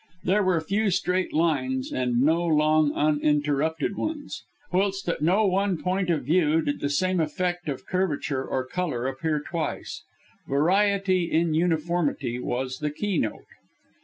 There 0.23 0.41
were 0.41 0.59
few 0.61 0.89
straight 0.89 1.31
lines, 1.31 1.91
and 1.91 2.21
no 2.21 2.43
long 2.43 2.91
uninterrupted 2.95 3.95
ones; 3.95 4.41
whilst 4.71 5.07
at 5.07 5.21
no 5.21 5.45
one 5.45 5.77
point 5.77 6.09
of 6.09 6.23
view 6.25 6.63
did 6.63 6.79
the 6.79 6.89
same 6.89 7.19
effect 7.19 7.69
of 7.69 7.85
curvature 7.85 8.43
or 8.43 8.65
colour 8.65 9.05
appear 9.05 9.39
twice. 9.39 10.03
Variety 10.47 11.31
in 11.31 11.53
uniformity 11.53 12.39
was 12.39 12.79
the 12.79 12.89
keynote. 12.89 13.45